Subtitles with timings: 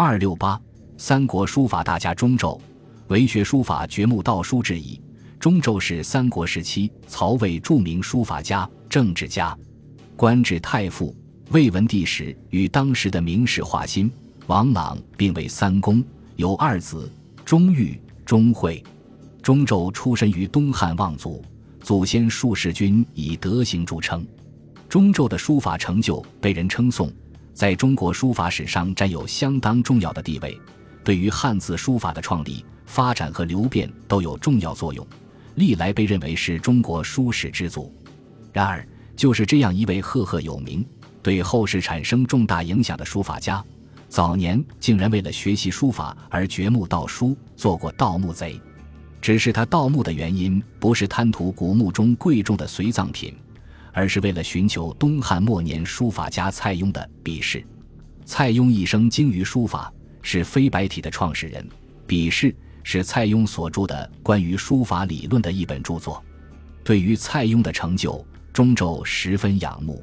[0.00, 0.56] 二六八，
[0.96, 2.56] 三国书法大家钟胄，
[3.08, 5.02] 为学书法掘墓道书之一。
[5.40, 9.58] 钟胄是三国时期曹魏著名书法家、政治家，
[10.14, 11.12] 官至太傅。
[11.50, 14.08] 魏文帝时，与当时的名士华歆、
[14.46, 16.00] 王朗并为三公，
[16.36, 17.10] 有二子
[17.44, 18.80] 钟毓、钟会。
[19.42, 21.44] 钟胄出身于东汉望族，
[21.80, 24.24] 祖先数世君以德行著称。
[24.88, 27.12] 钟胄的书法成就被人称颂，
[27.58, 30.56] 在中国书法史上占有相当重要的地位，
[31.02, 35.04] 对于汉字书法的创立、发展和流变都有重要作用，
[35.56, 37.92] 历来被认为是中国书史之祖。
[38.52, 40.86] 然而，就是这样一位赫赫有名。
[41.20, 43.60] 对后世产生重大影响的书法家，
[44.08, 48.56] 早年竟然为了学习书法而掘墓盗书，做过盗墓贼。
[49.20, 53.34] 只是他盗墓的原因不是贪图古墓中贵重的随葬品，
[53.98, 57.66] 而是为了寻求东汉末年书法家蔡邕的笔试。
[58.24, 61.68] 蔡邕一生精于书法，是飞白体的创始人。
[62.06, 66.22] 笔试是蔡邕所著的关于书法理论的一本著作。
[66.84, 70.00] 对于蔡邕的成就，钟胄十分仰慕。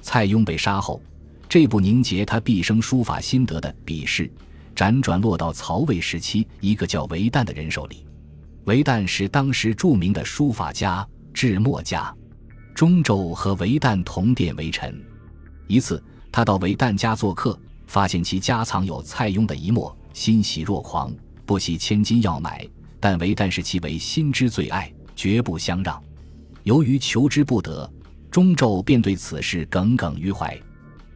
[0.00, 1.02] 蔡邕被杀后，
[1.46, 4.32] 这部凝结他毕生书法心得的笔试，
[4.74, 8.06] 辗转落到曹魏时期一个叫韦诞的人手里。
[8.64, 12.10] 韦诞是当时著名的书法家、制墨家。
[12.76, 15.02] 中胄和韦诞同殿为臣。
[15.66, 21.10] 一次，他到韦诞家做客，发现其家藏有蔡邕的遗墨，欣喜若狂，
[21.46, 22.68] 不惜千金要买。
[23.00, 25.98] 但韦诞视其为心之最爱，绝不相让。
[26.64, 27.90] 由于求之不得。
[28.30, 30.54] 中胄便对此事耿耿于怀。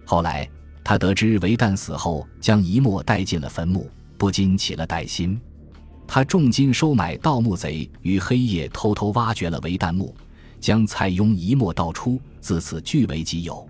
[0.07, 0.49] 后来，
[0.83, 5.39] 他得知韦诞死后将遗墨带进了坟墓，不禁起了歹心。
[6.07, 10.15] 他重金收买盗墓贼，于黑夜偷偷挖掘了韦诞墓，
[10.61, 13.67] 将蔡邕遗墨盗出，自此据为己有。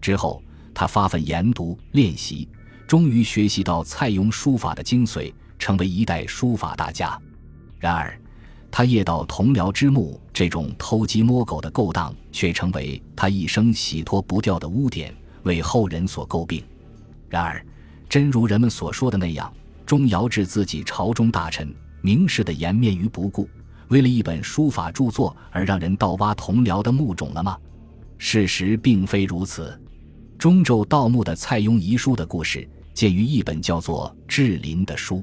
[0.00, 0.42] 之后，
[0.74, 2.48] 他发奋研读练习，
[2.86, 7.16] 终于学习到蔡邕书法的精髓，成为一代书法大家。
[7.78, 8.18] 然而，
[8.70, 16.64] 他夜盗同僚之墓，这种偷鸡摸狗的勾当，却成为他一生洗脱不掉的污点，为后人所诟病。
[17.28, 17.64] 然而，
[18.08, 19.52] 真如人们所说的那样，
[19.84, 23.48] 钟繇置自己朝中大臣、名士的颜面于不顾，
[23.92, 27.58] 为了一本书法著作而让人盗挖同僚的墓冢了吗？
[28.16, 29.78] 事实并非如此。
[30.38, 35.22] 中州盗墓的蔡邕遗书的故事，见于一本叫做《志林》的书。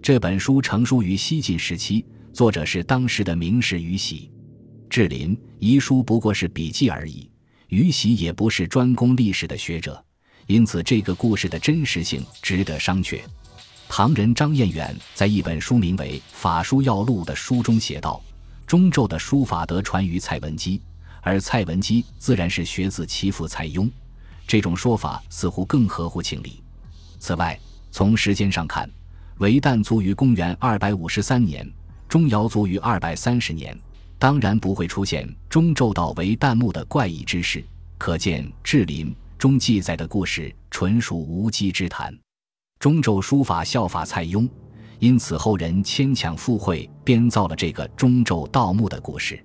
[0.00, 2.02] 这本书成书于西晋时期。
[2.32, 4.30] 作者是当时的名士于喜，
[4.88, 7.30] 志林遗书不过是笔记而已。
[7.68, 10.02] 于喜也不是专攻历史的学者，
[10.46, 13.20] 因此这个故事的真实性值得商榷。
[13.88, 18.22] 唐人张彦远在一本书名为《法书要录》的书中写道
[18.66, 20.80] ：“钟胄的书法得传于蔡文姬，
[21.22, 23.90] 而蔡文姬自然是学自其父蔡邕。”
[24.46, 26.62] 这种说法似乎更合乎情理。
[27.18, 27.58] 此外，
[27.90, 28.88] 从时间上看，
[29.38, 31.68] 韦诞卒于公元二百五十三年。
[32.08, 33.76] 钟繇卒于二百三十年，
[34.18, 37.64] 当然不会出现钟胄盗为旦墓的怪异之事。
[37.98, 42.16] 可见《志林》中记载的故事纯属无稽之谈。
[42.78, 44.48] 中咒书法效法蔡邕，
[45.00, 49.44] 因此后人牵强附会，编造了这个中咒盗墓的故事。